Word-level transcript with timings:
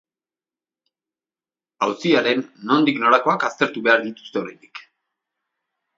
Auziaren 1.87 2.41
nondik 2.71 2.99
norakoak 3.07 3.47
aztertu 3.51 3.87
behar 3.89 4.03
dituzte 4.07 4.43
oraindik. 4.45 4.87